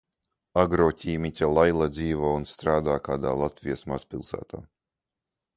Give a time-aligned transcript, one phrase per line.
[0.61, 4.67] Agroķīmiķe Laila dzīvo un strādā kādā Latvijas mazpilsētā.